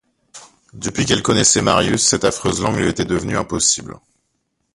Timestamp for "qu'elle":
1.05-1.21